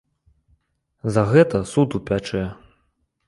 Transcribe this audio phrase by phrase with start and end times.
[1.17, 2.43] За гэта суд упячэ.